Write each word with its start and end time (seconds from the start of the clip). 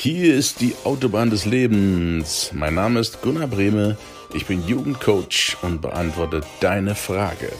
Hier 0.00 0.36
ist 0.36 0.60
die 0.60 0.76
Autobahn 0.84 1.28
des 1.28 1.44
Lebens. 1.44 2.52
Mein 2.54 2.74
Name 2.74 3.00
ist 3.00 3.20
Gunnar 3.20 3.48
Brehme. 3.48 3.98
Ich 4.32 4.46
bin 4.46 4.64
Jugendcoach 4.64 5.56
und 5.62 5.82
beantworte 5.82 6.42
deine 6.60 6.94
Frage. 6.94 7.50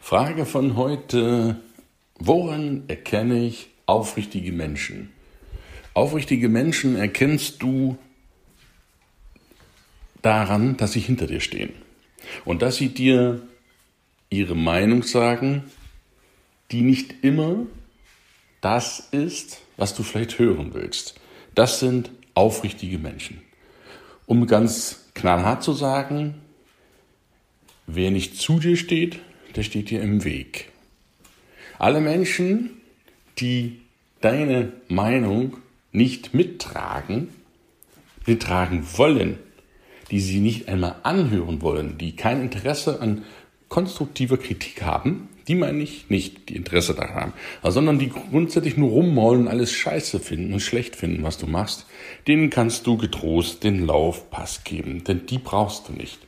Frage 0.00 0.46
von 0.46 0.74
heute. 0.74 1.58
Woran 2.18 2.82
erkenne 2.88 3.46
ich 3.46 3.68
aufrichtige 3.86 4.50
Menschen? 4.50 5.12
Aufrichtige 5.94 6.48
Menschen 6.48 6.96
erkennst 6.96 7.62
du 7.62 7.96
daran, 10.22 10.76
dass 10.76 10.90
sie 10.90 11.00
hinter 11.00 11.28
dir 11.28 11.40
stehen 11.40 11.72
und 12.44 12.62
dass 12.62 12.74
sie 12.74 12.88
dir 12.88 13.42
ihre 14.32 14.56
Meinung 14.56 15.02
sagen, 15.02 15.64
die 16.70 16.80
nicht 16.80 17.22
immer 17.22 17.66
das 18.60 19.08
ist, 19.10 19.60
was 19.76 19.94
du 19.94 20.02
vielleicht 20.02 20.38
hören 20.38 20.72
willst. 20.72 21.20
Das 21.54 21.80
sind 21.80 22.10
aufrichtige 22.34 22.98
Menschen. 22.98 23.42
Um 24.26 24.46
ganz 24.46 25.10
knallhart 25.14 25.62
zu 25.62 25.72
sagen, 25.74 26.36
wer 27.86 28.10
nicht 28.10 28.36
zu 28.36 28.58
dir 28.58 28.76
steht, 28.76 29.18
der 29.54 29.62
steht 29.62 29.90
dir 29.90 30.00
im 30.00 30.24
Weg. 30.24 30.70
Alle 31.78 32.00
Menschen, 32.00 32.70
die 33.38 33.80
deine 34.20 34.72
Meinung 34.88 35.58
nicht 35.90 36.32
mittragen, 36.32 37.28
mittragen 38.24 38.86
wollen, 38.96 39.38
die 40.10 40.20
sie 40.20 40.40
nicht 40.40 40.68
einmal 40.68 40.96
anhören 41.02 41.60
wollen, 41.60 41.98
die 41.98 42.16
kein 42.16 42.40
Interesse 42.40 43.00
an 43.00 43.24
konstruktiver 43.72 44.36
Kritik 44.36 44.82
haben, 44.82 45.30
die 45.48 45.54
meine 45.54 45.82
ich 45.82 46.10
nicht, 46.10 46.50
die 46.50 46.56
Interesse 46.56 46.94
daran 46.94 47.14
haben, 47.14 47.32
sondern 47.64 47.98
die 47.98 48.10
grundsätzlich 48.10 48.76
nur 48.76 48.90
rummaulen, 48.90 49.48
alles 49.48 49.72
scheiße 49.72 50.20
finden 50.20 50.52
und 50.52 50.60
schlecht 50.60 50.94
finden, 50.94 51.22
was 51.22 51.38
du 51.38 51.46
machst, 51.46 51.86
denen 52.28 52.50
kannst 52.50 52.86
du 52.86 52.98
getrost 52.98 53.64
den 53.64 53.86
Laufpass 53.86 54.62
geben, 54.64 55.04
denn 55.04 55.24
die 55.24 55.38
brauchst 55.38 55.88
du 55.88 55.94
nicht. 55.94 56.18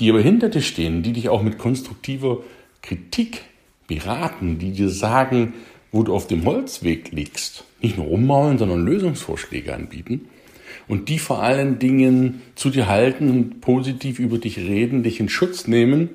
Die 0.00 0.10
aber 0.10 0.20
hinter 0.20 0.48
dir 0.48 0.62
stehen, 0.62 1.04
die 1.04 1.12
dich 1.12 1.28
auch 1.28 1.42
mit 1.42 1.58
konstruktiver 1.58 2.42
Kritik 2.82 3.42
beraten, 3.86 4.58
die 4.58 4.72
dir 4.72 4.88
sagen, 4.88 5.54
wo 5.92 6.02
du 6.02 6.12
auf 6.12 6.26
dem 6.26 6.44
Holzweg 6.44 7.12
liegst, 7.12 7.62
nicht 7.80 7.98
nur 7.98 8.06
rummaulen, 8.06 8.58
sondern 8.58 8.84
Lösungsvorschläge 8.84 9.72
anbieten 9.72 10.28
und 10.88 11.08
die 11.08 11.20
vor 11.20 11.40
allen 11.40 11.78
Dingen 11.78 12.42
zu 12.56 12.68
dir 12.68 12.88
halten 12.88 13.30
und 13.30 13.60
positiv 13.60 14.18
über 14.18 14.38
dich 14.38 14.58
reden, 14.58 15.04
dich 15.04 15.20
in 15.20 15.28
Schutz 15.28 15.68
nehmen, 15.68 16.10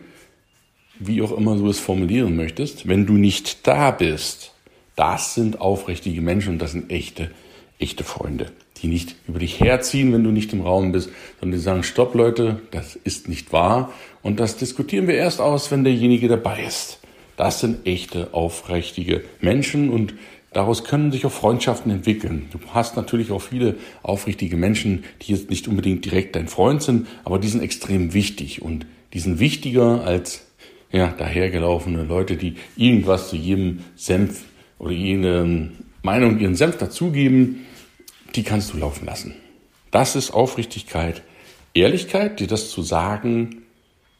wie 0.99 1.21
auch 1.21 1.31
immer 1.31 1.55
du 1.55 1.67
es 1.69 1.79
formulieren 1.79 2.35
möchtest, 2.35 2.87
wenn 2.87 3.05
du 3.05 3.13
nicht 3.13 3.67
da 3.67 3.91
bist, 3.91 4.53
das 4.95 5.35
sind 5.35 5.59
aufrichtige 5.59 6.21
Menschen 6.21 6.53
und 6.53 6.59
das 6.59 6.71
sind 6.71 6.91
echte, 6.91 7.31
echte 7.79 8.03
Freunde, 8.03 8.51
die 8.77 8.87
nicht 8.87 9.15
über 9.27 9.39
dich 9.39 9.59
herziehen, 9.59 10.13
wenn 10.13 10.23
du 10.23 10.31
nicht 10.31 10.53
im 10.53 10.61
Raum 10.61 10.91
bist, 10.91 11.09
sondern 11.39 11.57
die 11.57 11.63
sagen, 11.63 11.83
stopp 11.83 12.15
Leute, 12.15 12.61
das 12.71 12.95
ist 12.95 13.27
nicht 13.27 13.51
wahr 13.51 13.91
und 14.21 14.39
das 14.39 14.57
diskutieren 14.57 15.07
wir 15.07 15.15
erst 15.15 15.41
aus, 15.41 15.71
wenn 15.71 15.83
derjenige 15.83 16.27
dabei 16.27 16.63
ist. 16.63 16.99
Das 17.37 17.59
sind 17.59 17.85
echte, 17.85 18.33
aufrichtige 18.33 19.23
Menschen 19.41 19.89
und 19.89 20.13
daraus 20.53 20.85
können 20.85 21.11
sich 21.11 21.25
auch 21.25 21.31
Freundschaften 21.31 21.91
entwickeln. 21.91 22.47
Du 22.51 22.59
hast 22.73 22.95
natürlich 22.95 23.31
auch 23.31 23.41
viele 23.41 23.75
aufrichtige 24.03 24.55
Menschen, 24.55 25.03
die 25.21 25.33
jetzt 25.33 25.49
nicht 25.49 25.67
unbedingt 25.67 26.05
direkt 26.05 26.37
dein 26.37 26.47
Freund 26.47 26.81
sind, 26.81 27.07
aber 27.25 27.39
die 27.39 27.49
sind 27.49 27.61
extrem 27.61 28.13
wichtig 28.13 28.61
und 28.61 28.85
die 29.13 29.19
sind 29.19 29.39
wichtiger 29.39 30.05
als 30.05 30.44
ja, 30.95 31.09
dahergelaufene 31.09 32.03
Leute, 32.03 32.37
die 32.37 32.55
irgendwas 32.77 33.29
zu 33.29 33.35
jedem 33.35 33.79
Senf 33.97 34.45
oder 34.79 34.93
jede 34.93 35.69
Meinung, 36.01 36.39
ihren 36.39 36.55
Senf 36.55 36.77
dazugeben, 36.77 37.65
die 38.33 38.43
kannst 38.43 38.73
du 38.73 38.77
laufen 38.77 39.05
lassen. 39.05 39.35
Das 39.91 40.15
ist 40.15 40.31
Aufrichtigkeit, 40.31 41.21
Ehrlichkeit, 41.73 42.39
dir 42.39 42.47
das 42.47 42.69
zu 42.69 42.81
sagen, 42.81 43.63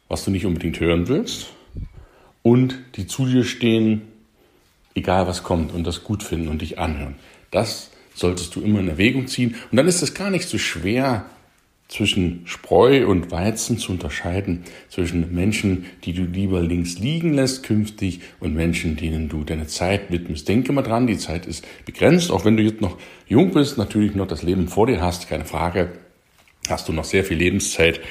was 0.09 0.25
du 0.25 0.31
nicht 0.31 0.46
unbedingt 0.46 0.81
hören 0.81 1.08
willst 1.08 1.47
und 2.44 2.78
die 2.97 3.07
zu 3.07 3.25
dir 3.25 3.46
stehen, 3.46 4.02
egal 4.96 5.28
was 5.28 5.44
kommt 5.44 5.74
und 5.74 5.88
das 5.88 6.03
gut 6.03 6.24
finden 6.24 6.50
und 6.50 6.62
dich 6.62 6.78
anhören. 6.78 7.16
Das 7.52 7.92
solltest 8.13 8.53
du 8.53 8.59
immer 8.59 8.81
in 8.81 8.90
Erwägung 8.90 9.28
ziehen. 9.28 9.56
Und 9.72 9.78
dann 9.78 9.88
ist 9.88 10.02
es 10.02 10.13
gar 10.13 10.30
nicht 10.30 10.50
so 10.50 10.57
schwer, 10.57 11.25
zwischen 11.88 12.41
Spreu 12.46 13.07
und 13.07 13.31
Weizen 13.31 13.78
zu 13.78 13.91
unterscheiden, 13.91 14.63
zwischen 14.90 15.34
Menschen, 15.34 15.85
die 16.03 16.13
du 16.13 16.23
lieber 16.23 16.62
links 16.62 16.97
liegen 16.97 17.34
lässt 17.34 17.63
künftig 17.63 18.22
und 18.40 18.56
Menschen, 18.56 18.96
denen 18.96 19.29
du 19.29 19.44
deine 19.44 19.68
Zeit 19.68 20.09
widmest. 20.09 20.47
Denke 20.47 20.74
mal 20.74 20.81
dran, 20.81 21.06
die 21.06 21.18
Zeit 21.18 21.45
ist 21.45 21.66
begrenzt, 21.85 22.31
auch 22.31 22.44
wenn 22.44 22.57
du 22.57 22.63
jetzt 22.63 22.81
noch 22.81 22.97
jung 23.28 23.51
bist, 23.51 23.78
natürlich 23.78 24.16
noch 24.16 24.28
das 24.28 24.41
Leben 24.41 24.68
vor 24.68 24.88
dir 24.88 25.00
hast, 25.00 25.29
keine 25.29 25.45
Frage, 25.45 25.94
hast 26.68 26.88
du 26.88 26.94
noch 26.94 27.03
sehr 27.03 27.24
viel 27.24 27.38
Lebenszeit, 27.38 28.01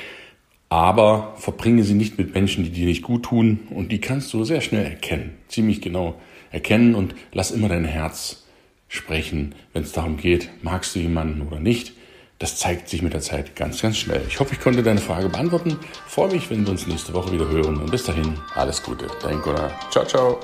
aber 0.68 1.34
verbringe 1.36 1.82
sie 1.82 1.94
nicht 1.94 2.16
mit 2.16 2.32
Menschen, 2.32 2.62
die 2.64 2.70
dir 2.70 2.86
nicht 2.86 3.02
gut 3.02 3.24
tun 3.24 3.60
und 3.70 3.90
die 3.90 4.00
kannst 4.00 4.32
du 4.32 4.44
sehr 4.44 4.60
schnell 4.60 4.84
erkennen, 4.84 5.34
ziemlich 5.48 5.80
genau 5.80 6.20
erkennen 6.52 6.94
und 6.94 7.16
lass 7.32 7.50
immer 7.50 7.68
dein 7.68 7.84
Herz 7.84 8.44
sprechen, 8.86 9.56
wenn 9.72 9.82
es 9.82 9.90
darum 9.90 10.16
geht, 10.16 10.50
magst 10.62 10.94
du 10.94 11.00
jemanden 11.00 11.42
oder 11.42 11.58
nicht 11.58 11.92
das 12.44 12.56
zeigt 12.56 12.90
sich 12.90 13.00
mit 13.00 13.14
der 13.14 13.22
Zeit 13.22 13.56
ganz, 13.56 13.80
ganz 13.80 13.96
schnell. 13.96 14.20
Ich 14.28 14.38
hoffe, 14.38 14.52
ich 14.52 14.60
konnte 14.60 14.82
deine 14.82 15.00
Frage 15.00 15.30
beantworten. 15.30 15.78
Freue 16.06 16.30
mich, 16.30 16.50
wenn 16.50 16.66
wir 16.66 16.72
uns 16.72 16.86
nächste 16.86 17.14
Woche 17.14 17.32
wieder 17.32 17.48
hören. 17.48 17.78
Und 17.78 17.90
bis 17.90 18.04
dahin, 18.04 18.38
alles 18.54 18.82
Gute. 18.82 19.06
Dein 19.22 19.40
Gunnar. 19.40 19.72
Ciao, 19.90 20.04
ciao. 20.04 20.40